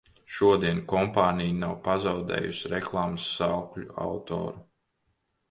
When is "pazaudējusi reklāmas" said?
1.89-3.29